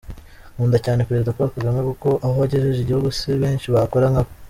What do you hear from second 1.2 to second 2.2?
Paul Kagame, kuko